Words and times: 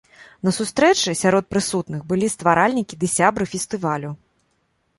На 0.47 0.51
сустрэчы 0.57 1.13
сярод 1.23 1.45
прысутных 1.55 2.01
былі 2.11 2.31
стваральнікі 2.37 2.99
ды 3.03 3.11
сябры 3.17 3.45
фестывалю. 3.53 4.11